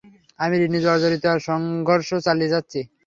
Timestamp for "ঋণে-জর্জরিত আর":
0.65-1.39